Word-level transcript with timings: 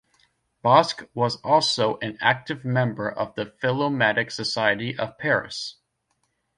Bosc 0.65 1.07
was 1.13 1.35
also 1.41 1.99
an 1.99 2.17
active 2.21 2.65
member 2.65 3.07
of 3.07 3.35
the 3.35 3.45
Philomatic 3.61 4.31
Society 4.31 4.97
of 4.97 5.15
Paris. 5.19 5.75